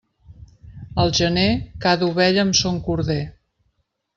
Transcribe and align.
Al 1.03 1.13
gener, 1.19 1.45
cada 1.85 2.09
ovella 2.15 2.45
amb 2.47 2.59
son 2.63 2.81
corder. 2.91 3.23